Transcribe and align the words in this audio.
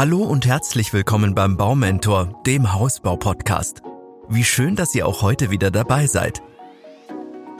Hallo 0.00 0.22
und 0.22 0.46
herzlich 0.46 0.94
willkommen 0.94 1.34
beim 1.34 1.58
Baumentor, 1.58 2.40
dem 2.46 2.72
Hausbau-Podcast. 2.72 3.82
Wie 4.30 4.44
schön, 4.44 4.74
dass 4.74 4.94
ihr 4.94 5.06
auch 5.06 5.20
heute 5.20 5.50
wieder 5.50 5.70
dabei 5.70 6.06
seid. 6.06 6.40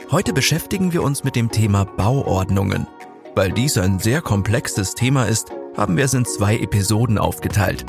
Heute 0.09 0.33
beschäftigen 0.33 0.91
wir 0.91 1.03
uns 1.03 1.23
mit 1.23 1.35
dem 1.35 1.51
Thema 1.51 1.85
Bauordnungen. 1.85 2.87
Weil 3.35 3.51
dies 3.51 3.77
ein 3.77 3.99
sehr 3.99 4.23
komplexes 4.23 4.95
Thema 4.95 5.25
ist, 5.25 5.51
haben 5.77 5.97
wir 5.97 6.05
es 6.05 6.15
in 6.15 6.25
zwei 6.25 6.57
Episoden 6.57 7.19
aufgeteilt. 7.19 7.85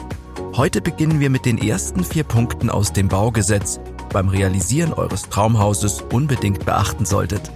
Heute 0.54 0.82
beginnen 0.82 1.18
wir 1.18 1.30
mit 1.30 1.46
den 1.46 1.56
ersten 1.56 2.04
vier 2.04 2.24
Punkten 2.24 2.68
aus 2.68 2.92
dem 2.92 3.08
Baugesetz, 3.08 3.80
beim 4.12 4.28
Realisieren 4.28 4.92
eures 4.92 5.30
Traumhauses 5.30 6.02
unbedingt 6.12 6.66
beachten 6.66 7.06
solltet. 7.06 7.50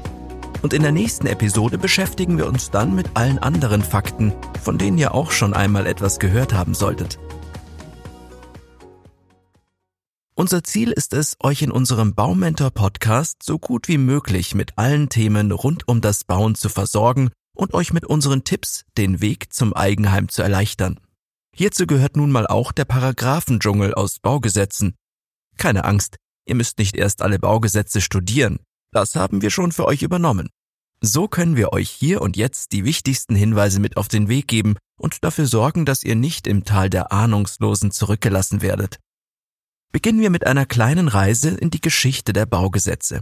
Und 0.63 0.73
in 0.73 0.83
der 0.83 0.93
nächsten 0.93 1.27
Episode 1.27 1.79
beschäftigen 1.79 2.39
wir 2.39 2.47
uns 2.47 2.71
dann 2.71 2.95
mit 2.95 3.11
allen 3.15 3.39
anderen 3.39 3.83
Fakten, 3.83 4.33
von 4.63 4.79
denen 4.79 4.99
ihr 4.99 5.15
auch 5.15 5.31
schon 5.31 5.55
einmal 5.55 5.87
etwas 5.87 6.19
gehört 6.19 6.55
haben 6.55 6.75
solltet. 6.75 7.19
Unser 10.39 10.63
Ziel 10.63 10.93
ist 10.93 11.15
es, 11.15 11.35
euch 11.41 11.63
in 11.63 11.71
unserem 11.71 12.15
Baumentor 12.15 12.71
Podcast 12.71 13.43
so 13.43 13.59
gut 13.59 13.89
wie 13.89 13.97
möglich 13.97 14.55
mit 14.55 14.77
allen 14.77 15.09
Themen 15.09 15.51
rund 15.51 15.89
um 15.89 16.03
das 16.03 16.25
Bauen 16.25 16.55
zu 16.55 16.69
versorgen 16.69 17.31
und 17.57 17.73
euch 17.73 17.95
mit 17.95 18.05
unseren 18.05 18.45
Tipps 18.45 18.85
den 18.99 19.23
Weg 19.23 19.53
zum 19.55 19.73
Eigenheim 19.73 20.29
zu 20.29 20.43
erleichtern. 20.43 21.01
Hierzu 21.55 21.87
gehört 21.87 22.19
nun 22.19 22.31
mal 22.31 22.47
auch 22.47 22.73
der 22.73 22.85
Paragraphendschungel 22.85 23.95
aus 23.95 24.19
Baugesetzen. 24.19 24.95
Keine 25.57 25.87
Angst, 25.87 26.17
ihr 26.45 26.55
müsst 26.55 26.79
nicht 26.79 26.97
erst 26.97 27.23
alle 27.23 27.39
Baugesetze 27.39 28.03
studieren. 28.03 28.59
Das 28.97 29.15
haben 29.15 29.43
wir 29.43 29.51
schon 29.51 29.73
für 29.73 29.85
euch 29.85 30.01
übernommen. 30.01 30.49
So 31.03 31.29
können 31.29 31.55
wir 31.55 31.75
euch 31.75 31.91
hier 31.91 32.23
und 32.23 32.35
jetzt 32.35 32.73
die 32.73 32.87
wichtigsten 32.87 33.37
Hinweise 33.37 33.79
mit 33.79 33.99
auf 33.99 34.09
den 34.09 34.31
Weg 34.31 34.49
geben 34.49 34.77
und 34.99 35.23
dafür 35.23 35.45
sorgen, 35.45 35.85
dass 35.85 36.03
ihr 36.03 36.17
nicht 36.17 36.47
im 36.47 36.65
Tal 36.65 36.89
der 36.89 37.13
Ahnungslosen 37.13 37.91
zurückgelassen 37.91 38.63
werdet. 38.63 38.99
Beginnen 39.93 40.21
wir 40.21 40.31
mit 40.31 40.47
einer 40.47 40.65
kleinen 40.65 41.09
Reise 41.09 41.51
in 41.51 41.69
die 41.69 41.83
Geschichte 41.83 42.33
der 42.33 42.47
Baugesetze. 42.47 43.21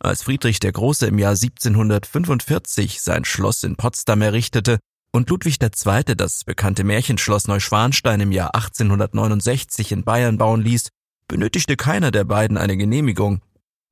Als 0.00 0.24
Friedrich 0.24 0.58
der 0.58 0.72
Große 0.72 1.06
im 1.06 1.20
Jahr 1.20 1.36
1745 1.40 3.00
sein 3.02 3.24
Schloss 3.24 3.62
in 3.62 3.76
Potsdam 3.76 4.20
errichtete 4.20 4.80
und 5.12 5.30
Ludwig 5.30 5.62
II. 5.62 6.16
das 6.16 6.42
bekannte 6.42 6.82
Märchenschloss 6.82 7.46
Neuschwanstein 7.46 8.18
im 8.18 8.32
Jahr 8.32 8.52
1869 8.56 9.92
in 9.92 10.02
Bayern 10.02 10.38
bauen 10.38 10.60
ließ, 10.60 10.88
benötigte 11.28 11.76
keiner 11.76 12.10
der 12.10 12.24
beiden 12.24 12.56
eine 12.56 12.76
Genehmigung, 12.76 13.42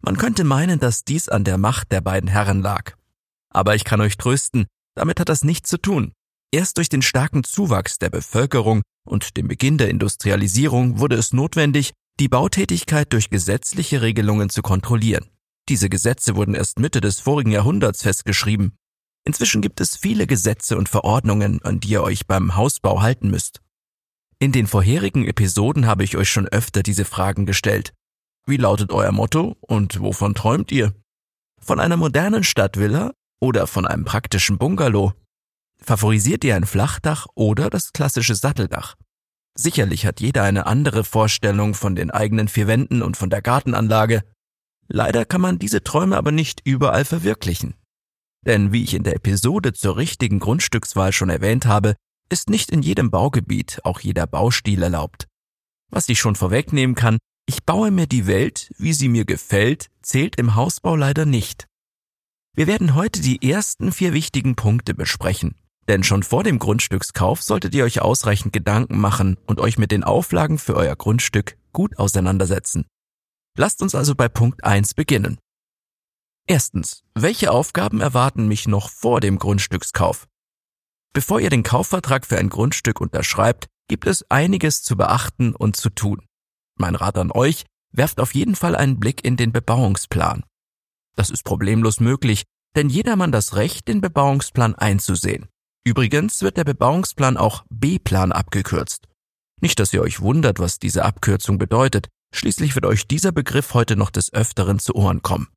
man 0.02 0.16
könnte 0.16 0.44
meinen, 0.44 0.80
dass 0.80 1.04
dies 1.04 1.28
an 1.28 1.44
der 1.44 1.58
Macht 1.58 1.92
der 1.92 2.00
beiden 2.00 2.28
Herren 2.28 2.62
lag. 2.62 2.94
Aber 3.50 3.74
ich 3.74 3.84
kann 3.84 4.00
euch 4.00 4.16
trösten, 4.16 4.66
damit 4.94 5.20
hat 5.20 5.28
das 5.28 5.44
nichts 5.44 5.70
zu 5.70 5.78
tun. 5.78 6.12
Erst 6.52 6.76
durch 6.76 6.88
den 6.88 7.02
starken 7.02 7.42
Zuwachs 7.42 7.98
der 7.98 8.10
Bevölkerung 8.10 8.82
und 9.04 9.36
dem 9.36 9.48
Beginn 9.48 9.78
der 9.78 9.88
Industrialisierung 9.88 10.98
wurde 10.98 11.16
es 11.16 11.32
notwendig, 11.32 11.92
die 12.20 12.28
Bautätigkeit 12.28 13.12
durch 13.12 13.28
gesetzliche 13.28 14.02
Regelungen 14.02 14.50
zu 14.50 14.62
kontrollieren. 14.62 15.30
Diese 15.68 15.88
Gesetze 15.88 16.36
wurden 16.36 16.54
erst 16.54 16.78
Mitte 16.78 17.00
des 17.00 17.20
vorigen 17.20 17.50
Jahrhunderts 17.50 18.02
festgeschrieben. 18.02 18.76
Inzwischen 19.26 19.62
gibt 19.62 19.80
es 19.80 19.96
viele 19.96 20.26
Gesetze 20.26 20.76
und 20.76 20.88
Verordnungen, 20.88 21.62
an 21.62 21.80
die 21.80 21.88
ihr 21.88 22.02
euch 22.02 22.26
beim 22.26 22.54
Hausbau 22.54 23.00
halten 23.00 23.30
müsst. 23.30 23.60
In 24.38 24.52
den 24.52 24.66
vorherigen 24.66 25.26
Episoden 25.26 25.86
habe 25.86 26.04
ich 26.04 26.16
euch 26.16 26.28
schon 26.28 26.46
öfter 26.46 26.82
diese 26.82 27.04
Fragen 27.04 27.46
gestellt. 27.46 27.94
Wie 28.46 28.58
lautet 28.58 28.92
euer 28.92 29.10
Motto 29.10 29.56
und 29.60 30.00
wovon 30.00 30.34
träumt 30.34 30.70
ihr? 30.70 30.92
Von 31.60 31.80
einer 31.80 31.96
modernen 31.96 32.44
Stadtvilla 32.44 33.14
oder 33.40 33.66
von 33.66 33.86
einem 33.86 34.04
praktischen 34.04 34.58
Bungalow? 34.58 35.14
Favorisiert 35.80 36.44
ihr 36.44 36.54
ein 36.54 36.66
Flachdach 36.66 37.26
oder 37.34 37.70
das 37.70 37.94
klassische 37.94 38.34
Satteldach? 38.34 38.96
Sicherlich 39.56 40.04
hat 40.04 40.20
jeder 40.20 40.42
eine 40.42 40.66
andere 40.66 41.04
Vorstellung 41.04 41.72
von 41.72 41.94
den 41.96 42.10
eigenen 42.10 42.48
vier 42.48 42.66
Wänden 42.66 43.00
und 43.02 43.16
von 43.16 43.30
der 43.30 43.40
Gartenanlage. 43.40 44.22
Leider 44.88 45.24
kann 45.24 45.40
man 45.40 45.58
diese 45.58 45.82
Träume 45.82 46.18
aber 46.18 46.32
nicht 46.32 46.60
überall 46.64 47.06
verwirklichen. 47.06 47.74
Denn 48.44 48.72
wie 48.72 48.82
ich 48.82 48.92
in 48.92 49.04
der 49.04 49.16
Episode 49.16 49.72
zur 49.72 49.96
richtigen 49.96 50.38
Grundstückswahl 50.38 51.12
schon 51.12 51.30
erwähnt 51.30 51.64
habe, 51.64 51.94
ist 52.28 52.50
nicht 52.50 52.70
in 52.70 52.82
jedem 52.82 53.10
Baugebiet 53.10 53.80
auch 53.84 54.00
jeder 54.00 54.26
Baustil 54.26 54.82
erlaubt. 54.82 55.28
Was 55.90 56.10
ich 56.10 56.18
schon 56.18 56.34
vorwegnehmen 56.34 56.94
kann, 56.94 57.18
ich 57.46 57.64
baue 57.64 57.90
mir 57.90 58.06
die 58.06 58.26
Welt, 58.26 58.70
wie 58.78 58.92
sie 58.92 59.08
mir 59.08 59.24
gefällt, 59.24 59.90
zählt 60.02 60.36
im 60.36 60.54
Hausbau 60.54 60.96
leider 60.96 61.26
nicht. 61.26 61.66
Wir 62.54 62.66
werden 62.66 62.94
heute 62.94 63.20
die 63.20 63.48
ersten 63.48 63.92
vier 63.92 64.12
wichtigen 64.12 64.54
Punkte 64.54 64.94
besprechen. 64.94 65.56
Denn 65.88 66.02
schon 66.02 66.22
vor 66.22 66.44
dem 66.44 66.58
Grundstückskauf 66.58 67.42
solltet 67.42 67.74
ihr 67.74 67.84
euch 67.84 68.00
ausreichend 68.00 68.52
Gedanken 68.52 68.98
machen 68.98 69.36
und 69.46 69.60
euch 69.60 69.76
mit 69.76 69.90
den 69.90 70.04
Auflagen 70.04 70.58
für 70.58 70.76
euer 70.76 70.96
Grundstück 70.96 71.58
gut 71.72 71.98
auseinandersetzen. 71.98 72.86
Lasst 73.56 73.82
uns 73.82 73.94
also 73.94 74.14
bei 74.14 74.28
Punkt 74.28 74.64
1 74.64 74.94
beginnen. 74.94 75.38
Erstens, 76.46 77.02
welche 77.14 77.50
Aufgaben 77.50 78.00
erwarten 78.00 78.48
mich 78.48 78.66
noch 78.66 78.88
vor 78.90 79.20
dem 79.20 79.38
Grundstückskauf? 79.38 80.26
Bevor 81.12 81.40
ihr 81.40 81.50
den 81.50 81.62
Kaufvertrag 81.62 82.26
für 82.26 82.38
ein 82.38 82.48
Grundstück 82.48 83.00
unterschreibt, 83.00 83.66
gibt 83.88 84.06
es 84.06 84.28
einiges 84.30 84.82
zu 84.82 84.96
beachten 84.96 85.54
und 85.54 85.76
zu 85.76 85.90
tun. 85.90 86.26
Mein 86.76 86.94
Rat 86.94 87.18
an 87.18 87.30
euch, 87.30 87.64
werft 87.92 88.20
auf 88.20 88.34
jeden 88.34 88.56
Fall 88.56 88.74
einen 88.76 88.98
Blick 88.98 89.24
in 89.24 89.36
den 89.36 89.52
Bebauungsplan. 89.52 90.44
Das 91.16 91.30
ist 91.30 91.44
problemlos 91.44 92.00
möglich, 92.00 92.44
denn 92.74 92.88
jedermann 92.88 93.32
das 93.32 93.54
Recht, 93.54 93.86
den 93.86 94.00
Bebauungsplan 94.00 94.74
einzusehen. 94.74 95.46
Übrigens 95.84 96.42
wird 96.42 96.56
der 96.56 96.64
Bebauungsplan 96.64 97.36
auch 97.36 97.64
B-Plan 97.70 98.32
abgekürzt. 98.32 99.06
Nicht, 99.60 99.78
dass 99.78 99.92
ihr 99.92 100.02
euch 100.02 100.20
wundert, 100.20 100.58
was 100.58 100.78
diese 100.78 101.04
Abkürzung 101.04 101.58
bedeutet, 101.58 102.08
schließlich 102.34 102.74
wird 102.74 102.86
euch 102.86 103.06
dieser 103.06 103.32
Begriff 103.32 103.74
heute 103.74 103.94
noch 103.94 104.10
des 104.10 104.32
Öfteren 104.32 104.78
zu 104.78 104.94
Ohren 104.94 105.22
kommen. 105.22 105.48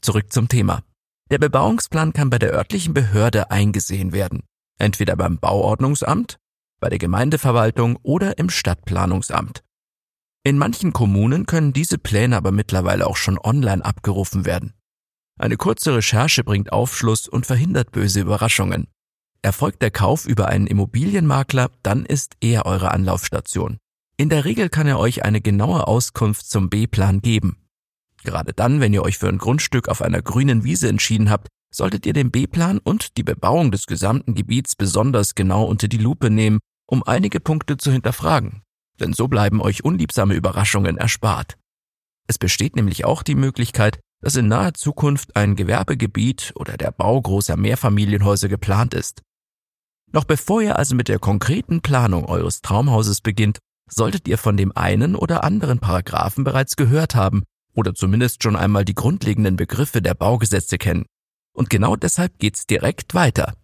Zurück 0.00 0.32
zum 0.32 0.48
Thema. 0.48 0.82
Der 1.30 1.38
Bebauungsplan 1.38 2.12
kann 2.12 2.30
bei 2.30 2.38
der 2.38 2.52
örtlichen 2.52 2.94
Behörde 2.94 3.50
eingesehen 3.50 4.12
werden, 4.12 4.42
entweder 4.78 5.16
beim 5.16 5.38
Bauordnungsamt, 5.38 6.36
bei 6.78 6.90
der 6.90 6.98
Gemeindeverwaltung 6.98 7.96
oder 8.02 8.38
im 8.38 8.50
Stadtplanungsamt. 8.50 9.63
In 10.46 10.58
manchen 10.58 10.92
Kommunen 10.92 11.46
können 11.46 11.72
diese 11.72 11.96
Pläne 11.96 12.36
aber 12.36 12.52
mittlerweile 12.52 13.06
auch 13.06 13.16
schon 13.16 13.38
online 13.38 13.82
abgerufen 13.82 14.44
werden. 14.44 14.74
Eine 15.38 15.56
kurze 15.56 15.96
Recherche 15.96 16.44
bringt 16.44 16.70
Aufschluss 16.70 17.28
und 17.28 17.46
verhindert 17.46 17.92
böse 17.92 18.20
Überraschungen. 18.20 18.88
Erfolgt 19.40 19.80
der 19.80 19.90
Kauf 19.90 20.26
über 20.26 20.48
einen 20.48 20.66
Immobilienmakler, 20.66 21.70
dann 21.82 22.04
ist 22.04 22.34
er 22.42 22.66
eure 22.66 22.90
Anlaufstation. 22.90 23.78
In 24.18 24.28
der 24.28 24.44
Regel 24.44 24.68
kann 24.68 24.86
er 24.86 24.98
euch 24.98 25.24
eine 25.24 25.40
genaue 25.40 25.88
Auskunft 25.88 26.46
zum 26.46 26.68
B-Plan 26.68 27.22
geben. 27.22 27.56
Gerade 28.22 28.52
dann, 28.52 28.80
wenn 28.80 28.92
ihr 28.92 29.02
euch 29.02 29.16
für 29.16 29.28
ein 29.28 29.38
Grundstück 29.38 29.88
auf 29.88 30.02
einer 30.02 30.20
grünen 30.20 30.62
Wiese 30.62 30.88
entschieden 30.88 31.30
habt, 31.30 31.48
solltet 31.74 32.04
ihr 32.04 32.12
den 32.12 32.30
B-Plan 32.30 32.80
und 32.84 33.16
die 33.16 33.24
Bebauung 33.24 33.70
des 33.70 33.86
gesamten 33.86 34.34
Gebiets 34.34 34.76
besonders 34.76 35.34
genau 35.34 35.64
unter 35.64 35.88
die 35.88 35.98
Lupe 35.98 36.28
nehmen, 36.28 36.60
um 36.86 37.02
einige 37.02 37.40
Punkte 37.40 37.78
zu 37.78 37.90
hinterfragen 37.90 38.63
denn 39.00 39.12
so 39.12 39.28
bleiben 39.28 39.60
euch 39.60 39.84
unliebsame 39.84 40.34
Überraschungen 40.34 40.98
erspart. 40.98 41.56
Es 42.26 42.38
besteht 42.38 42.76
nämlich 42.76 43.04
auch 43.04 43.22
die 43.22 43.34
Möglichkeit, 43.34 44.00
dass 44.20 44.36
in 44.36 44.48
naher 44.48 44.74
Zukunft 44.74 45.36
ein 45.36 45.56
Gewerbegebiet 45.56 46.52
oder 46.56 46.76
der 46.76 46.90
Bau 46.90 47.20
großer 47.20 47.56
Mehrfamilienhäuser 47.56 48.48
geplant 48.48 48.94
ist. 48.94 49.22
Noch 50.12 50.24
bevor 50.24 50.62
ihr 50.62 50.78
also 50.78 50.94
mit 50.94 51.08
der 51.08 51.18
konkreten 51.18 51.82
Planung 51.82 52.24
eures 52.24 52.62
Traumhauses 52.62 53.20
beginnt, 53.20 53.58
solltet 53.90 54.28
ihr 54.28 54.38
von 54.38 54.56
dem 54.56 54.72
einen 54.76 55.14
oder 55.16 55.44
anderen 55.44 55.78
Paragraphen 55.78 56.44
bereits 56.44 56.76
gehört 56.76 57.14
haben 57.14 57.42
oder 57.74 57.94
zumindest 57.94 58.42
schon 58.42 58.56
einmal 58.56 58.84
die 58.84 58.94
grundlegenden 58.94 59.56
Begriffe 59.56 60.00
der 60.00 60.14
Baugesetze 60.14 60.78
kennen. 60.78 61.04
Und 61.52 61.68
genau 61.68 61.96
deshalb 61.96 62.38
geht's 62.38 62.66
direkt 62.66 63.14
weiter. 63.14 63.54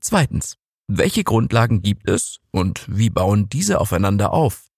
Zweitens. 0.00 0.56
Welche 0.86 1.24
Grundlagen 1.24 1.80
gibt 1.80 2.10
es 2.10 2.40
und 2.50 2.84
wie 2.86 3.08
bauen 3.08 3.48
diese 3.48 3.80
aufeinander 3.80 4.34
auf? 4.34 4.68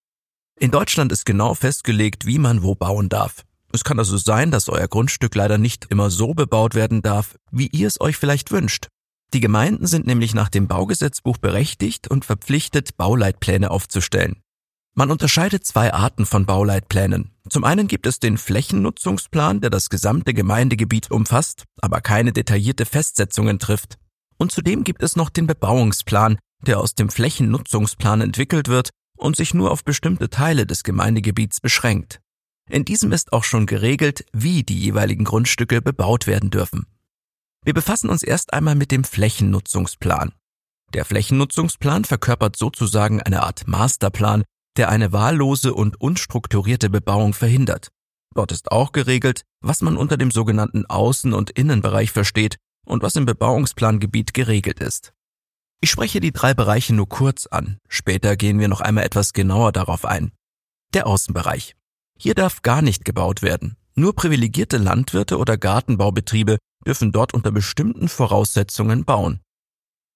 In 0.56 0.70
Deutschland 0.70 1.10
ist 1.10 1.26
genau 1.26 1.54
festgelegt, 1.54 2.26
wie 2.26 2.38
man 2.38 2.62
wo 2.62 2.76
bauen 2.76 3.08
darf. 3.08 3.42
Es 3.72 3.82
kann 3.82 3.98
also 3.98 4.16
sein, 4.16 4.52
dass 4.52 4.68
euer 4.68 4.86
Grundstück 4.86 5.34
leider 5.34 5.58
nicht 5.58 5.86
immer 5.90 6.10
so 6.10 6.32
bebaut 6.32 6.76
werden 6.76 7.02
darf, 7.02 7.36
wie 7.50 7.66
ihr 7.66 7.88
es 7.88 8.00
euch 8.00 8.16
vielleicht 8.16 8.52
wünscht. 8.52 8.86
Die 9.34 9.40
Gemeinden 9.40 9.88
sind 9.88 10.06
nämlich 10.06 10.32
nach 10.32 10.48
dem 10.48 10.68
Baugesetzbuch 10.68 11.38
berechtigt 11.38 12.08
und 12.08 12.24
verpflichtet, 12.24 12.96
Bauleitpläne 12.96 13.72
aufzustellen. 13.72 14.36
Man 14.94 15.10
unterscheidet 15.10 15.66
zwei 15.66 15.92
Arten 15.92 16.24
von 16.24 16.46
Bauleitplänen. 16.46 17.32
Zum 17.50 17.64
einen 17.64 17.88
gibt 17.88 18.06
es 18.06 18.20
den 18.20 18.38
Flächennutzungsplan, 18.38 19.60
der 19.60 19.70
das 19.70 19.90
gesamte 19.90 20.34
Gemeindegebiet 20.34 21.10
umfasst, 21.10 21.64
aber 21.82 22.00
keine 22.00 22.32
detaillierte 22.32 22.86
Festsetzungen 22.86 23.58
trifft. 23.58 23.98
Und 24.38 24.52
zudem 24.52 24.84
gibt 24.84 25.02
es 25.02 25.16
noch 25.16 25.30
den 25.30 25.46
Bebauungsplan, 25.46 26.38
der 26.66 26.80
aus 26.80 26.94
dem 26.94 27.10
Flächennutzungsplan 27.10 28.20
entwickelt 28.20 28.68
wird 28.68 28.90
und 29.16 29.36
sich 29.36 29.54
nur 29.54 29.70
auf 29.70 29.84
bestimmte 29.84 30.28
Teile 30.30 30.66
des 30.66 30.82
Gemeindegebiets 30.82 31.60
beschränkt. 31.60 32.20
In 32.68 32.84
diesem 32.84 33.12
ist 33.12 33.32
auch 33.32 33.44
schon 33.44 33.66
geregelt, 33.66 34.26
wie 34.32 34.62
die 34.62 34.78
jeweiligen 34.78 35.24
Grundstücke 35.24 35.80
bebaut 35.80 36.26
werden 36.26 36.50
dürfen. 36.50 36.86
Wir 37.64 37.74
befassen 37.74 38.10
uns 38.10 38.22
erst 38.22 38.52
einmal 38.52 38.74
mit 38.74 38.90
dem 38.90 39.04
Flächennutzungsplan. 39.04 40.32
Der 40.94 41.04
Flächennutzungsplan 41.04 42.04
verkörpert 42.04 42.56
sozusagen 42.56 43.22
eine 43.22 43.42
Art 43.42 43.66
Masterplan, 43.66 44.44
der 44.76 44.88
eine 44.88 45.12
wahllose 45.12 45.74
und 45.74 46.00
unstrukturierte 46.00 46.90
Bebauung 46.90 47.32
verhindert. 47.32 47.88
Dort 48.34 48.52
ist 48.52 48.70
auch 48.70 48.92
geregelt, 48.92 49.42
was 49.62 49.80
man 49.80 49.96
unter 49.96 50.16
dem 50.16 50.30
sogenannten 50.30 50.84
Außen- 50.86 51.32
und 51.32 51.50
Innenbereich 51.50 52.12
versteht 52.12 52.56
und 52.86 53.02
was 53.02 53.16
im 53.16 53.26
Bebauungsplangebiet 53.26 54.32
geregelt 54.32 54.80
ist. 54.80 55.12
Ich 55.80 55.90
spreche 55.90 56.20
die 56.20 56.32
drei 56.32 56.54
Bereiche 56.54 56.94
nur 56.94 57.08
kurz 57.08 57.46
an, 57.46 57.78
später 57.88 58.36
gehen 58.36 58.58
wir 58.58 58.68
noch 58.68 58.80
einmal 58.80 59.04
etwas 59.04 59.32
genauer 59.32 59.72
darauf 59.72 60.04
ein. 60.04 60.32
Der 60.94 61.06
Außenbereich. 61.06 61.74
Hier 62.18 62.34
darf 62.34 62.62
gar 62.62 62.80
nicht 62.80 63.04
gebaut 63.04 63.42
werden. 63.42 63.76
Nur 63.94 64.14
privilegierte 64.14 64.78
Landwirte 64.78 65.38
oder 65.38 65.58
Gartenbaubetriebe 65.58 66.58
dürfen 66.86 67.12
dort 67.12 67.34
unter 67.34 67.50
bestimmten 67.50 68.08
Voraussetzungen 68.08 69.04
bauen. 69.04 69.40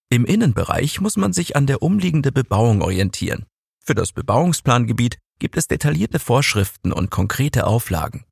Im 0.08 0.24
Innenbereich 0.24 1.00
muss 1.00 1.16
man 1.16 1.32
sich 1.32 1.56
an 1.56 1.66
der 1.66 1.82
umliegende 1.82 2.32
Bebauung 2.32 2.82
orientieren. 2.82 3.46
Für 3.84 3.94
das 3.94 4.12
Bebauungsplangebiet 4.12 5.18
gibt 5.38 5.56
es 5.56 5.68
detaillierte 5.68 6.18
Vorschriften 6.18 6.92
und 6.92 7.10
konkrete 7.10 7.66
Auflagen. 7.66 8.24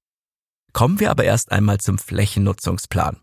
Kommen 0.72 1.00
wir 1.00 1.10
aber 1.10 1.24
erst 1.24 1.52
einmal 1.52 1.78
zum 1.78 1.98
Flächennutzungsplan. 1.98 3.20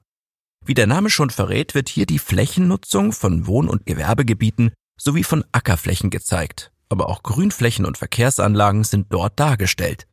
Wie 0.67 0.73
der 0.73 0.87
Name 0.87 1.11
schon 1.11 1.29
verrät, 1.29 1.75
wird 1.75 1.89
hier 1.89 2.07
die 2.07 2.17
Flächennutzung 2.17 3.11
von 3.11 3.45
Wohn- 3.45 3.69
und 3.69 3.85
Gewerbegebieten 3.85 4.71
sowie 4.99 5.23
von 5.23 5.45
Ackerflächen 5.51 6.09
gezeigt, 6.09 6.71
aber 6.89 7.07
auch 7.07 7.21
Grünflächen 7.21 7.85
und 7.85 7.99
Verkehrsanlagen 7.99 8.83
sind 8.83 9.13
dort 9.13 9.39
dargestellt. 9.39 10.07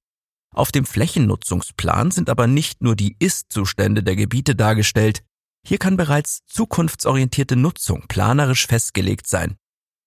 Auf 0.54 0.70
dem 0.70 0.84
Flächennutzungsplan 0.84 2.10
sind 2.10 2.28
aber 2.28 2.46
nicht 2.46 2.82
nur 2.82 2.96
die 2.96 3.16
Ist-Zustände 3.19 4.02
der 4.02 4.14
Gebiete 4.14 4.54
dargestellt, 4.54 5.22
hier 5.66 5.78
kann 5.78 5.96
bereits 5.96 6.40
zukunftsorientierte 6.46 7.56
Nutzung 7.56 8.05
planerisch 8.06 8.66
festgelegt 8.66 9.26
sein. 9.26 9.56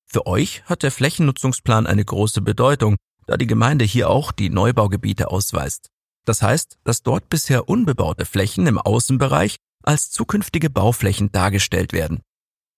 Für 0.06 0.28
euch 0.28 0.64
hat 0.66 0.84
der 0.84 0.92
Flächennutzungsplan 0.92 1.88
eine 1.88 2.06
große 2.06 2.42
Bedeutung, 2.42 2.98
da 3.26 3.38
die 3.38 3.48
Gemeinde 3.48 3.86
hier 3.86 4.12
auch 4.12 4.32
die 4.32 4.52
Neubaugebiete 4.52 5.32
ausweist. 5.32 5.90
Das 6.26 6.44
heißt, 6.44 6.78
dass 6.84 7.02
dort 7.02 7.30
bisher 7.30 7.68
unbebaute 7.68 8.26
Flächen 8.26 8.68
im 8.68 8.78
Außenbereich 8.78 9.56
als 9.86 10.12
zukünftige 10.12 10.70
Bauflächen 10.70 11.32
dargestellt 11.32 11.94
werden. 11.94 12.22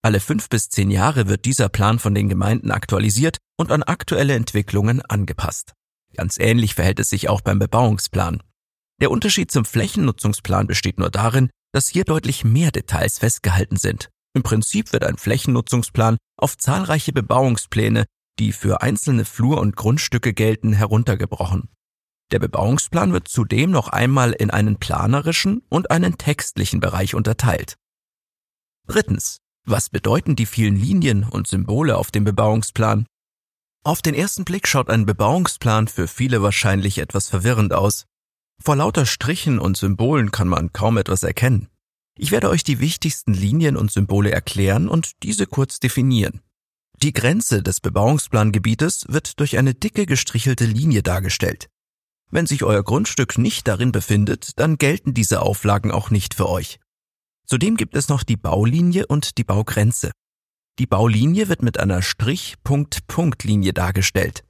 Alle 0.03 0.19
fünf 0.19 0.49
bis 0.49 0.69
zehn 0.69 0.91
Jahre 0.91 1.27
wird 1.27 1.45
dieser 1.45 1.69
Plan 1.69 1.99
von 1.99 2.13
den 2.13 2.29
Gemeinden 2.29 2.71
aktualisiert 2.71 3.37
und 3.57 3.71
an 3.71 3.83
aktuelle 3.83 4.35
Entwicklungen 4.35 5.01
angepasst. 5.01 5.73
Ganz 6.15 6.37
ähnlich 6.39 6.75
verhält 6.75 6.99
es 6.99 7.09
sich 7.09 7.29
auch 7.29 7.41
beim 7.41 7.59
Bebauungsplan. 7.59 8.41
Der 9.01 9.11
Unterschied 9.11 9.51
zum 9.51 9.65
Flächennutzungsplan 9.65 10.67
besteht 10.67 10.97
nur 10.97 11.11
darin, 11.11 11.49
dass 11.73 11.87
hier 11.87 12.05
deutlich 12.05 12.43
mehr 12.43 12.71
Details 12.71 13.19
festgehalten 13.19 13.77
sind. 13.77 14.09
Im 14.33 14.43
Prinzip 14.43 14.93
wird 14.93 15.03
ein 15.03 15.17
Flächennutzungsplan 15.17 16.17
auf 16.37 16.57
zahlreiche 16.57 17.13
Bebauungspläne, 17.13 18.05
die 18.39 18.51
für 18.51 18.81
einzelne 18.81 19.25
Flur- 19.25 19.59
und 19.59 19.75
Grundstücke 19.75 20.33
gelten, 20.33 20.73
heruntergebrochen. 20.73 21.69
Der 22.31 22.39
Bebauungsplan 22.39 23.13
wird 23.13 23.27
zudem 23.27 23.71
noch 23.71 23.87
einmal 23.87 24.33
in 24.33 24.51
einen 24.51 24.77
planerischen 24.77 25.61
und 25.69 25.91
einen 25.91 26.17
textlichen 26.17 26.79
Bereich 26.79 27.15
unterteilt. 27.15 27.77
Drittens. 28.87 29.39
Was 29.65 29.89
bedeuten 29.89 30.37
die 30.37 30.45
vielen 30.45 30.77
Linien 30.77 31.25
und 31.25 31.47
Symbole 31.47 31.97
auf 31.97 32.09
dem 32.09 32.23
Bebauungsplan? 32.23 33.05
Auf 33.83 34.01
den 34.01 34.13
ersten 34.13 34.45
Blick 34.45 34.67
schaut 34.67 34.89
ein 34.89 35.05
Bebauungsplan 35.05 35.87
für 35.87 36.07
viele 36.07 36.41
wahrscheinlich 36.41 36.97
etwas 36.99 37.27
verwirrend 37.27 37.73
aus. 37.73 38.05
Vor 38.63 38.75
lauter 38.75 39.05
Strichen 39.05 39.59
und 39.59 39.77
Symbolen 39.77 40.31
kann 40.31 40.47
man 40.47 40.73
kaum 40.73 40.97
etwas 40.97 41.23
erkennen. 41.23 41.67
Ich 42.17 42.31
werde 42.31 42.49
euch 42.49 42.63
die 42.63 42.79
wichtigsten 42.79 43.33
Linien 43.33 43.77
und 43.77 43.91
Symbole 43.91 44.31
erklären 44.31 44.89
und 44.89 45.23
diese 45.23 45.45
kurz 45.45 45.79
definieren. 45.79 46.41
Die 47.03 47.13
Grenze 47.13 47.61
des 47.61 47.79
Bebauungsplangebietes 47.79 49.05
wird 49.09 49.39
durch 49.39 49.57
eine 49.57 49.75
dicke 49.75 50.05
gestrichelte 50.05 50.65
Linie 50.65 51.03
dargestellt. 51.03 51.69
Wenn 52.29 52.45
sich 52.45 52.63
euer 52.63 52.83
Grundstück 52.83 53.37
nicht 53.37 53.67
darin 53.67 53.91
befindet, 53.91 54.51
dann 54.59 54.77
gelten 54.77 55.13
diese 55.13 55.41
Auflagen 55.41 55.91
auch 55.91 56.09
nicht 56.09 56.33
für 56.33 56.49
euch. 56.49 56.79
Zudem 57.45 57.77
gibt 57.77 57.95
es 57.95 58.09
noch 58.09 58.23
die 58.23 58.35
Baulinie 58.35 59.07
und 59.07 59.37
die 59.37 59.45
Baugrenze. 59.45 60.11
Die 60.79 60.85
Baulinie 60.85 61.47
wird 61.47 61.63
mit 61.63 61.79
einer 61.79 62.01
Strich-Punkt-Punkt-Linie 62.01 63.73
dargestellt. 63.73 64.43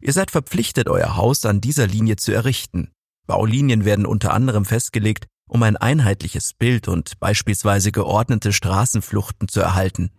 Ihr 0.00 0.12
seid 0.12 0.30
verpflichtet, 0.30 0.88
euer 0.88 1.16
Haus 1.16 1.46
an 1.46 1.60
dieser 1.60 1.86
Linie 1.86 2.16
zu 2.16 2.32
errichten. 2.32 2.90
Baulinien 3.26 3.84
werden 3.84 4.06
unter 4.06 4.32
anderem 4.34 4.64
festgelegt, 4.64 5.26
um 5.48 5.62
ein 5.62 5.76
einheitliches 5.78 6.52
Bild 6.52 6.86
und 6.88 7.18
beispielsweise 7.18 7.90
geordnete 7.90 8.52
Straßenfluchten 8.52 9.48
zu 9.48 9.60
erhalten. 9.60 10.10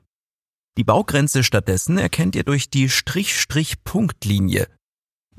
Die 0.77 0.83
Baugrenze 0.83 1.43
stattdessen 1.43 1.97
erkennt 1.97 2.35
ihr 2.35 2.43
durch 2.43 2.69
die 2.69 2.89
Strich-Strich-Punkt-Linie, 2.89 4.67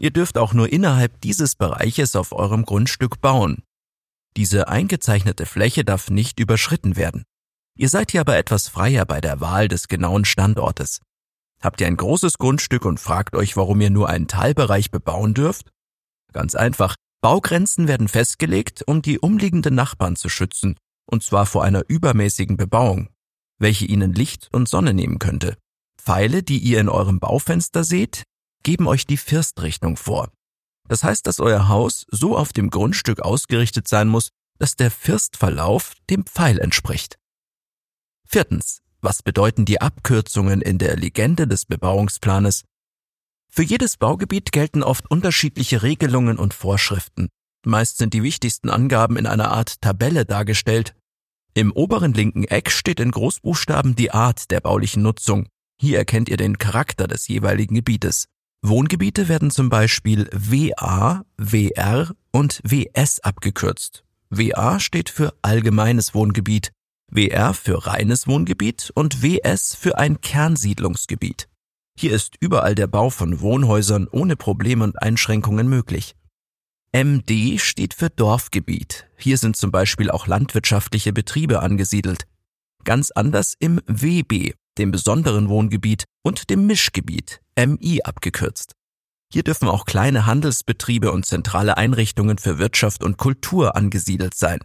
Ihr 0.00 0.10
dürft 0.10 0.38
auch 0.38 0.54
nur 0.54 0.72
innerhalb 0.72 1.20
dieses 1.20 1.54
Bereiches 1.56 2.16
auf 2.16 2.32
eurem 2.32 2.64
Grundstück 2.64 3.20
bauen. 3.20 3.62
Diese 4.34 4.68
eingezeichnete 4.68 5.44
Fläche 5.44 5.84
darf 5.84 6.08
nicht 6.08 6.40
überschritten 6.40 6.96
werden. 6.96 7.24
Ihr 7.76 7.90
seid 7.90 8.10
hier 8.10 8.22
aber 8.22 8.38
etwas 8.38 8.66
freier 8.66 9.04
bei 9.04 9.20
der 9.20 9.40
Wahl 9.40 9.68
des 9.68 9.88
genauen 9.88 10.24
Standortes. 10.24 11.00
Habt 11.60 11.82
ihr 11.82 11.86
ein 11.86 11.98
großes 11.98 12.38
Grundstück 12.38 12.86
und 12.86 12.98
fragt 12.98 13.36
euch, 13.36 13.58
warum 13.58 13.78
ihr 13.82 13.90
nur 13.90 14.08
einen 14.08 14.26
Teilbereich 14.26 14.90
bebauen 14.90 15.34
dürft? 15.34 15.70
Ganz 16.32 16.54
einfach, 16.54 16.96
Baugrenzen 17.20 17.86
werden 17.86 18.08
festgelegt, 18.08 18.82
um 18.86 19.02
die 19.02 19.18
umliegenden 19.18 19.74
Nachbarn 19.74 20.16
zu 20.16 20.30
schützen, 20.30 20.78
und 21.04 21.22
zwar 21.22 21.44
vor 21.44 21.62
einer 21.62 21.84
übermäßigen 21.88 22.56
Bebauung, 22.56 23.10
welche 23.58 23.84
ihnen 23.84 24.14
Licht 24.14 24.48
und 24.52 24.66
Sonne 24.66 24.94
nehmen 24.94 25.18
könnte. 25.18 25.58
Pfeile, 25.98 26.42
die 26.42 26.58
ihr 26.58 26.80
in 26.80 26.88
eurem 26.88 27.20
Baufenster 27.20 27.84
seht, 27.84 28.22
geben 28.62 28.86
euch 28.86 29.06
die 29.06 29.16
Firstrichtung 29.16 29.96
vor. 29.96 30.30
Das 30.88 31.04
heißt, 31.04 31.26
dass 31.26 31.40
euer 31.40 31.68
Haus 31.68 32.06
so 32.10 32.36
auf 32.36 32.52
dem 32.52 32.70
Grundstück 32.70 33.20
ausgerichtet 33.20 33.86
sein 33.88 34.08
muss, 34.08 34.30
dass 34.58 34.76
der 34.76 34.90
Firstverlauf 34.90 35.94
dem 36.10 36.24
Pfeil 36.24 36.58
entspricht. 36.58 37.16
Viertens. 38.26 38.82
Was 39.02 39.22
bedeuten 39.22 39.64
die 39.64 39.80
Abkürzungen 39.80 40.60
in 40.60 40.76
der 40.76 40.94
Legende 40.94 41.46
des 41.46 41.64
Bebauungsplanes? 41.64 42.64
Für 43.48 43.62
jedes 43.62 43.96
Baugebiet 43.96 44.52
gelten 44.52 44.82
oft 44.82 45.10
unterschiedliche 45.10 45.82
Regelungen 45.82 46.36
und 46.36 46.52
Vorschriften. 46.52 47.30
Meist 47.64 47.96
sind 47.96 48.14
die 48.14 48.22
wichtigsten 48.22 48.68
Angaben 48.68 49.16
in 49.16 49.26
einer 49.26 49.50
Art 49.50 49.80
Tabelle 49.80 50.26
dargestellt. 50.26 50.94
Im 51.54 51.72
oberen 51.72 52.12
linken 52.12 52.44
Eck 52.44 52.70
steht 52.70 53.00
in 53.00 53.10
Großbuchstaben 53.10 53.96
die 53.96 54.12
Art 54.12 54.50
der 54.50 54.60
baulichen 54.60 55.02
Nutzung. 55.02 55.48
Hier 55.80 55.98
erkennt 55.98 56.28
ihr 56.28 56.36
den 56.36 56.58
Charakter 56.58 57.08
des 57.08 57.26
jeweiligen 57.26 57.74
Gebietes. 57.74 58.26
Wohngebiete 58.62 59.28
werden 59.28 59.50
zum 59.50 59.70
Beispiel 59.70 60.28
WA, 60.32 61.24
WR 61.38 62.14
und 62.30 62.60
WS 62.62 63.20
abgekürzt. 63.20 64.04
WA 64.28 64.78
steht 64.78 65.08
für 65.08 65.32
allgemeines 65.40 66.14
Wohngebiet, 66.14 66.70
WR 67.10 67.54
für 67.54 67.86
reines 67.86 68.26
Wohngebiet 68.26 68.92
und 68.94 69.22
WS 69.22 69.74
für 69.74 69.96
ein 69.96 70.20
Kernsiedlungsgebiet. 70.20 71.48
Hier 71.98 72.12
ist 72.12 72.36
überall 72.38 72.74
der 72.74 72.86
Bau 72.86 73.08
von 73.08 73.40
Wohnhäusern 73.40 74.06
ohne 74.10 74.36
Probleme 74.36 74.84
und 74.84 75.02
Einschränkungen 75.02 75.66
möglich. 75.68 76.14
MD 76.92 77.58
steht 77.58 77.94
für 77.94 78.10
Dorfgebiet. 78.10 79.06
Hier 79.16 79.38
sind 79.38 79.56
zum 79.56 79.70
Beispiel 79.70 80.10
auch 80.10 80.26
landwirtschaftliche 80.26 81.12
Betriebe 81.14 81.60
angesiedelt. 81.60 82.24
Ganz 82.84 83.10
anders 83.10 83.54
im 83.58 83.80
WB, 83.86 84.52
dem 84.76 84.90
besonderen 84.90 85.48
Wohngebiet 85.48 86.04
und 86.22 86.50
dem 86.50 86.66
Mischgebiet, 86.66 87.40
MI 87.66 88.00
abgekürzt. 88.02 88.72
Hier 89.32 89.42
dürfen 89.42 89.68
auch 89.68 89.84
kleine 89.84 90.26
Handelsbetriebe 90.26 91.12
und 91.12 91.26
zentrale 91.26 91.76
Einrichtungen 91.76 92.38
für 92.38 92.58
Wirtschaft 92.58 93.04
und 93.04 93.18
Kultur 93.18 93.76
angesiedelt 93.76 94.34
sein. 94.34 94.60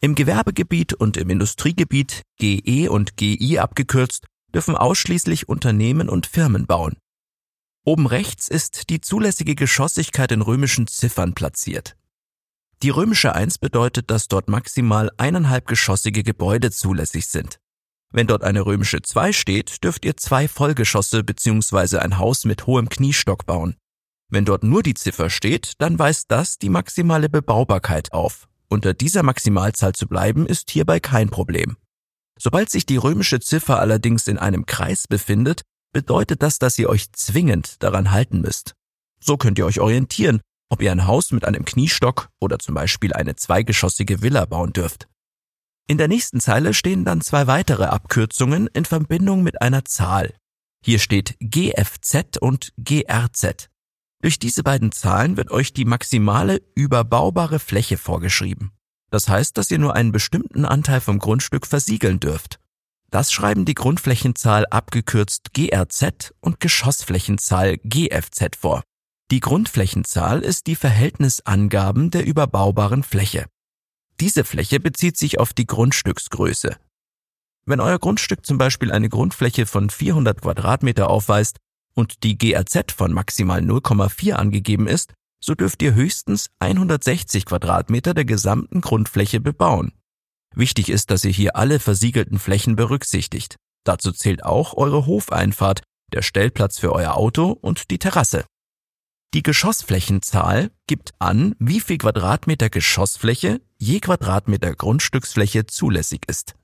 Im 0.00 0.14
Gewerbegebiet 0.14 0.94
und 0.94 1.16
im 1.16 1.30
Industriegebiet, 1.30 2.22
GE 2.38 2.88
und 2.88 3.16
GI 3.16 3.58
abgekürzt, 3.58 4.26
dürfen 4.54 4.76
ausschließlich 4.76 5.48
Unternehmen 5.48 6.08
und 6.08 6.26
Firmen 6.26 6.66
bauen. 6.66 6.96
Oben 7.84 8.06
rechts 8.06 8.48
ist 8.48 8.88
die 8.88 9.00
zulässige 9.00 9.54
Geschossigkeit 9.54 10.32
in 10.32 10.40
römischen 10.40 10.86
Ziffern 10.86 11.34
platziert. 11.34 11.96
Die 12.82 12.90
römische 12.90 13.34
Eins 13.34 13.58
bedeutet, 13.58 14.10
dass 14.10 14.28
dort 14.28 14.48
maximal 14.48 15.10
eineinhalb 15.18 15.66
geschossige 15.66 16.22
Gebäude 16.22 16.70
zulässig 16.70 17.26
sind. 17.26 17.58
Wenn 18.14 18.28
dort 18.28 18.44
eine 18.44 18.64
römische 18.64 19.02
2 19.02 19.32
steht, 19.32 19.82
dürft 19.82 20.04
ihr 20.04 20.16
zwei 20.16 20.46
Vollgeschosse 20.46 21.24
bzw. 21.24 21.98
ein 21.98 22.16
Haus 22.16 22.44
mit 22.44 22.64
hohem 22.68 22.88
Kniestock 22.88 23.44
bauen. 23.44 23.74
Wenn 24.30 24.44
dort 24.44 24.62
nur 24.62 24.84
die 24.84 24.94
Ziffer 24.94 25.30
steht, 25.30 25.72
dann 25.78 25.98
weist 25.98 26.30
das 26.30 26.60
die 26.60 26.68
maximale 26.68 27.28
Bebaubarkeit 27.28 28.12
auf. 28.12 28.46
Unter 28.68 28.94
dieser 28.94 29.24
Maximalzahl 29.24 29.94
zu 29.94 30.06
bleiben 30.06 30.46
ist 30.46 30.70
hierbei 30.70 31.00
kein 31.00 31.28
Problem. 31.28 31.76
Sobald 32.38 32.70
sich 32.70 32.86
die 32.86 32.98
römische 32.98 33.40
Ziffer 33.40 33.80
allerdings 33.80 34.28
in 34.28 34.38
einem 34.38 34.64
Kreis 34.64 35.08
befindet, 35.08 35.62
bedeutet 35.92 36.40
das, 36.40 36.60
dass 36.60 36.78
ihr 36.78 36.90
euch 36.90 37.10
zwingend 37.10 37.82
daran 37.82 38.12
halten 38.12 38.40
müsst. 38.40 38.74
So 39.18 39.36
könnt 39.36 39.58
ihr 39.58 39.66
euch 39.66 39.80
orientieren, 39.80 40.40
ob 40.68 40.82
ihr 40.82 40.92
ein 40.92 41.08
Haus 41.08 41.32
mit 41.32 41.44
einem 41.44 41.64
Kniestock 41.64 42.28
oder 42.40 42.60
zum 42.60 42.76
Beispiel 42.76 43.12
eine 43.12 43.34
zweigeschossige 43.34 44.22
Villa 44.22 44.44
bauen 44.44 44.72
dürft. 44.72 45.08
In 45.86 45.98
der 45.98 46.08
nächsten 46.08 46.40
Zeile 46.40 46.72
stehen 46.72 47.04
dann 47.04 47.20
zwei 47.20 47.46
weitere 47.46 47.84
Abkürzungen 47.84 48.68
in 48.68 48.86
Verbindung 48.86 49.42
mit 49.42 49.60
einer 49.60 49.84
Zahl. 49.84 50.34
Hier 50.82 50.98
steht 50.98 51.36
GFZ 51.40 52.38
und 52.40 52.72
GRZ. 52.78 53.68
Durch 54.22 54.38
diese 54.38 54.62
beiden 54.62 54.92
Zahlen 54.92 55.36
wird 55.36 55.50
euch 55.50 55.74
die 55.74 55.84
maximale 55.84 56.62
überbaubare 56.74 57.58
Fläche 57.58 57.98
vorgeschrieben. 57.98 58.72
Das 59.10 59.28
heißt, 59.28 59.58
dass 59.58 59.70
ihr 59.70 59.78
nur 59.78 59.94
einen 59.94 60.12
bestimmten 60.12 60.64
Anteil 60.64 61.02
vom 61.02 61.18
Grundstück 61.18 61.66
versiegeln 61.66 62.18
dürft. 62.18 62.58
Das 63.10 63.30
schreiben 63.30 63.66
die 63.66 63.74
Grundflächenzahl 63.74 64.66
abgekürzt 64.66 65.52
GRZ 65.52 66.34
und 66.40 66.60
Geschossflächenzahl 66.60 67.76
GFZ 67.84 68.56
vor. 68.56 68.82
Die 69.30 69.40
Grundflächenzahl 69.40 70.40
ist 70.40 70.66
die 70.66 70.76
Verhältnisangaben 70.76 72.10
der 72.10 72.26
überbaubaren 72.26 73.02
Fläche. 73.02 73.46
Diese 74.20 74.44
Fläche 74.44 74.80
bezieht 74.80 75.16
sich 75.16 75.38
auf 75.38 75.52
die 75.52 75.66
Grundstücksgröße. 75.66 76.76
Wenn 77.66 77.80
euer 77.80 77.98
Grundstück 77.98 78.44
zum 78.44 78.58
Beispiel 78.58 78.92
eine 78.92 79.08
Grundfläche 79.08 79.66
von 79.66 79.90
400 79.90 80.42
Quadratmeter 80.42 81.08
aufweist 81.08 81.58
und 81.94 82.22
die 82.22 82.36
GRZ 82.36 82.92
von 82.92 83.12
maximal 83.12 83.60
0,4 83.60 84.34
angegeben 84.34 84.86
ist, 84.86 85.14
so 85.40 85.54
dürft 85.54 85.82
ihr 85.82 85.94
höchstens 85.94 86.50
160 86.58 87.46
Quadratmeter 87.46 88.14
der 88.14 88.24
gesamten 88.24 88.80
Grundfläche 88.80 89.40
bebauen. 89.40 89.92
Wichtig 90.54 90.88
ist, 90.88 91.10
dass 91.10 91.24
ihr 91.24 91.32
hier 91.32 91.56
alle 91.56 91.80
versiegelten 91.80 92.38
Flächen 92.38 92.76
berücksichtigt. 92.76 93.56
Dazu 93.84 94.12
zählt 94.12 94.44
auch 94.44 94.74
eure 94.74 95.06
Hofeinfahrt, 95.06 95.82
der 96.12 96.22
Stellplatz 96.22 96.78
für 96.78 96.92
euer 96.92 97.16
Auto 97.16 97.50
und 97.50 97.90
die 97.90 97.98
Terrasse. 97.98 98.44
Die 99.34 99.42
Geschossflächenzahl 99.42 100.70
gibt 100.86 101.10
an, 101.18 101.56
wie 101.58 101.80
viel 101.80 101.98
Quadratmeter 101.98 102.70
Geschossfläche 102.70 103.60
je 103.78 103.98
Quadratmeter 103.98 104.72
Grundstücksfläche 104.76 105.66
zulässig 105.66 106.20
ist. 106.28 106.54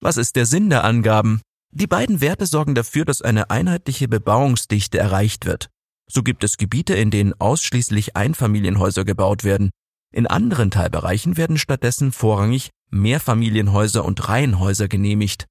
Was 0.00 0.16
ist 0.16 0.34
der 0.36 0.46
Sinn 0.46 0.70
der 0.70 0.84
Angaben? 0.84 1.42
Die 1.70 1.86
beiden 1.86 2.22
Werte 2.22 2.46
sorgen 2.46 2.74
dafür, 2.74 3.04
dass 3.04 3.20
eine 3.20 3.50
einheitliche 3.50 4.08
Bebauungsdichte 4.08 4.98
erreicht 4.98 5.44
wird. 5.44 5.68
So 6.10 6.22
gibt 6.22 6.44
es 6.44 6.56
Gebiete, 6.56 6.94
in 6.94 7.10
denen 7.10 7.38
ausschließlich 7.38 8.16
Einfamilienhäuser 8.16 9.04
gebaut 9.04 9.44
werden. 9.44 9.68
In 10.10 10.26
anderen 10.26 10.70
Teilbereichen 10.70 11.36
werden 11.36 11.58
stattdessen 11.58 12.12
vorrangig 12.12 12.70
Mehrfamilienhäuser 12.90 14.02
und 14.02 14.26
Reihenhäuser 14.26 14.88
genehmigt. 14.88 15.44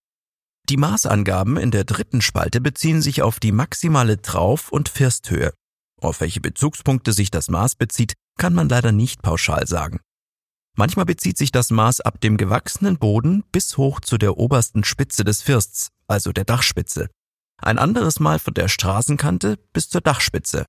Die 0.70 0.78
Maßangaben 0.78 1.58
in 1.58 1.70
der 1.70 1.84
dritten 1.84 2.22
Spalte 2.22 2.62
beziehen 2.62 3.04
sich 3.04 3.22
auf 3.22 3.40
die 3.40 3.52
maximale 3.52 4.24
Trauf- 4.24 4.72
und 4.72 4.90
Firsthöhe. 4.90 5.54
Auf 6.01 6.22
welche 6.22 6.42
Bezugspunkte 6.42 7.12
sich 7.13 7.32
das 7.32 7.50
Maß 7.50 7.75
bezieht, 7.75 8.13
kann 8.38 8.54
man 8.54 8.70
leider 8.70 8.92
nicht 8.92 9.22
pauschal 9.22 9.68
sagen. 9.68 10.00
Manchmal 10.77 11.06
bezieht 11.06 11.38
sich 11.38 11.51
das 11.51 11.72
Maß 11.72 12.01
ab 12.01 12.22
dem 12.22 12.38
gewachsenen 12.38 12.98
Boden 13.00 13.44
bis 13.51 13.77
hoch 13.77 14.00
zu 14.00 14.20
der 14.20 14.38
obersten 14.38 14.84
Spitze 14.84 15.24
des 15.24 15.42
Firsts, 15.42 15.89
also 16.08 16.32
der 16.32 16.46
Dachspitze. 16.46 17.10
Ein 17.60 17.80
anderes 17.80 18.20
Mal 18.20 18.38
von 18.38 18.54
der 18.54 18.68
Straßenkante 18.68 19.58
bis 19.74 19.89
zur 19.89 20.01
Dachspitze. 20.01 20.66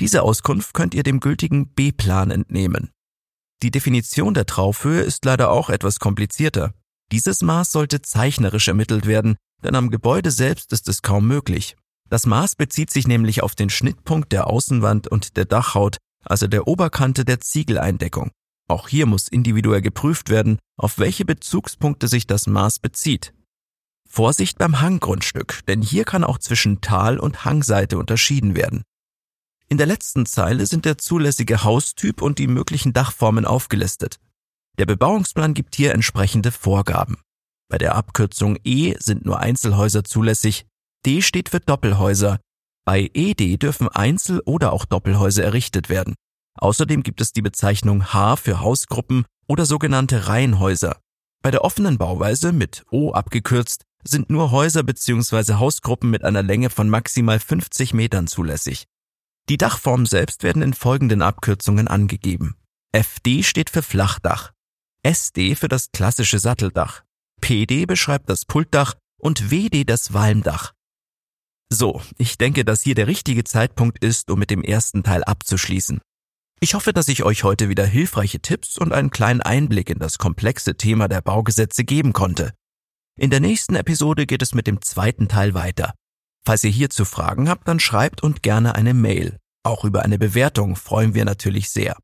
Diese 0.00 0.22
Auskunft 0.22 0.72
könnt 0.72 0.94
ihr 0.94 1.02
dem 1.02 1.20
gültigen 1.20 1.68
B-Plan 1.68 2.30
entnehmen. 2.30 2.90
Die 3.62 3.70
Definition 3.70 4.32
der 4.32 4.46
Traufhöhe 4.46 5.02
ist 5.02 5.26
leider 5.26 5.50
auch 5.50 5.68
etwas 5.68 6.00
komplizierter. 6.00 6.72
Dieses 7.12 7.42
Maß 7.42 7.70
sollte 7.70 8.00
zeichnerisch 8.00 8.68
ermittelt 8.68 9.04
werden, 9.04 9.36
denn 9.62 9.74
am 9.74 9.90
Gebäude 9.90 10.30
selbst 10.30 10.72
ist 10.72 10.88
es 10.88 11.02
kaum 11.02 11.28
möglich. 11.28 11.76
Das 12.12 12.26
Maß 12.26 12.56
bezieht 12.56 12.90
sich 12.90 13.08
nämlich 13.08 13.42
auf 13.42 13.54
den 13.54 13.70
Schnittpunkt 13.70 14.32
der 14.32 14.46
Außenwand 14.46 15.08
und 15.08 15.38
der 15.38 15.46
Dachhaut, 15.46 15.96
also 16.22 16.46
der 16.46 16.68
Oberkante 16.68 17.24
der 17.24 17.40
Ziegeleindeckung. 17.40 18.32
Auch 18.68 18.88
hier 18.88 19.06
muss 19.06 19.28
individuell 19.28 19.80
geprüft 19.80 20.28
werden, 20.28 20.58
auf 20.76 20.98
welche 20.98 21.24
Bezugspunkte 21.24 22.08
sich 22.08 22.26
das 22.26 22.46
Maß 22.46 22.80
bezieht. 22.80 23.32
Vorsicht 24.06 24.58
beim 24.58 24.82
Hanggrundstück, 24.82 25.60
denn 25.68 25.80
hier 25.80 26.04
kann 26.04 26.22
auch 26.22 26.36
zwischen 26.36 26.82
Tal- 26.82 27.18
und 27.18 27.46
Hangseite 27.46 27.96
unterschieden 27.96 28.54
werden. 28.54 28.82
In 29.70 29.78
der 29.78 29.86
letzten 29.86 30.26
Zeile 30.26 30.66
sind 30.66 30.84
der 30.84 30.98
zulässige 30.98 31.64
Haustyp 31.64 32.20
und 32.20 32.38
die 32.38 32.46
möglichen 32.46 32.92
Dachformen 32.92 33.46
aufgelistet. 33.46 34.18
Der 34.76 34.84
Bebauungsplan 34.84 35.54
gibt 35.54 35.76
hier 35.76 35.94
entsprechende 35.94 36.52
Vorgaben. 36.52 37.16
Bei 37.70 37.78
der 37.78 37.94
Abkürzung 37.94 38.58
E 38.64 38.96
sind 38.98 39.24
nur 39.24 39.38
Einzelhäuser 39.38 40.04
zulässig, 40.04 40.66
D 41.04 41.22
steht 41.22 41.48
für 41.48 41.60
Doppelhäuser. 41.60 42.40
Bei 42.84 43.10
ED 43.14 43.56
dürfen 43.56 43.88
Einzel- 43.88 44.42
oder 44.44 44.72
auch 44.72 44.84
Doppelhäuser 44.84 45.44
errichtet 45.44 45.88
werden. 45.88 46.14
Außerdem 46.58 47.02
gibt 47.02 47.20
es 47.20 47.32
die 47.32 47.42
Bezeichnung 47.42 48.12
H 48.12 48.36
für 48.36 48.60
Hausgruppen 48.60 49.24
oder 49.46 49.64
sogenannte 49.66 50.28
Reihenhäuser. 50.28 51.00
Bei 51.42 51.50
der 51.50 51.64
offenen 51.64 51.98
Bauweise 51.98 52.52
mit 52.52 52.84
O 52.90 53.12
abgekürzt 53.12 53.84
sind 54.04 54.30
nur 54.30 54.50
Häuser 54.50 54.82
bzw. 54.82 55.54
Hausgruppen 55.54 56.10
mit 56.10 56.24
einer 56.24 56.42
Länge 56.42 56.70
von 56.70 56.88
maximal 56.88 57.38
50 57.38 57.94
Metern 57.94 58.26
zulässig. 58.26 58.86
Die 59.48 59.56
Dachformen 59.56 60.06
selbst 60.06 60.42
werden 60.42 60.62
in 60.62 60.74
folgenden 60.74 61.22
Abkürzungen 61.22 61.88
angegeben. 61.88 62.56
FD 62.92 63.42
steht 63.42 63.70
für 63.70 63.82
Flachdach, 63.82 64.52
SD 65.02 65.56
für 65.56 65.68
das 65.68 65.90
klassische 65.92 66.38
Satteldach, 66.38 67.02
PD 67.40 67.86
beschreibt 67.86 68.30
das 68.30 68.44
Pultdach 68.44 68.94
und 69.18 69.50
WD 69.50 69.84
das 69.84 70.12
Walmdach. 70.12 70.72
So, 71.74 72.02
ich 72.18 72.36
denke, 72.36 72.66
dass 72.66 72.82
hier 72.82 72.94
der 72.94 73.06
richtige 73.06 73.44
Zeitpunkt 73.44 74.04
ist, 74.04 74.30
um 74.30 74.38
mit 74.38 74.50
dem 74.50 74.62
ersten 74.62 75.02
Teil 75.02 75.24
abzuschließen. 75.24 76.02
Ich 76.60 76.74
hoffe, 76.74 76.92
dass 76.92 77.08
ich 77.08 77.22
euch 77.22 77.44
heute 77.44 77.70
wieder 77.70 77.86
hilfreiche 77.86 78.40
Tipps 78.40 78.76
und 78.76 78.92
einen 78.92 79.08
kleinen 79.08 79.40
Einblick 79.40 79.88
in 79.88 79.98
das 79.98 80.18
komplexe 80.18 80.76
Thema 80.76 81.08
der 81.08 81.22
Baugesetze 81.22 81.84
geben 81.84 82.12
konnte. 82.12 82.52
In 83.18 83.30
der 83.30 83.40
nächsten 83.40 83.74
Episode 83.74 84.26
geht 84.26 84.42
es 84.42 84.54
mit 84.54 84.66
dem 84.66 84.82
zweiten 84.82 85.28
Teil 85.28 85.54
weiter. 85.54 85.94
Falls 86.44 86.62
ihr 86.62 86.70
hierzu 86.70 87.06
Fragen 87.06 87.48
habt, 87.48 87.66
dann 87.66 87.80
schreibt 87.80 88.22
und 88.22 88.42
gerne 88.42 88.74
eine 88.74 88.92
Mail. 88.92 89.38
Auch 89.62 89.86
über 89.86 90.02
eine 90.02 90.18
Bewertung 90.18 90.76
freuen 90.76 91.14
wir 91.14 91.24
natürlich 91.24 91.70
sehr. 91.70 91.96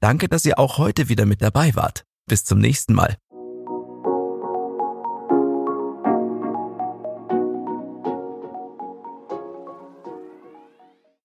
Danke, 0.00 0.28
dass 0.28 0.44
ihr 0.44 0.60
auch 0.60 0.78
heute 0.78 1.08
wieder 1.08 1.26
mit 1.26 1.42
dabei 1.42 1.74
wart. 1.74 2.04
Bis 2.28 2.44
zum 2.44 2.60
nächsten 2.60 2.94
Mal. 2.94 3.16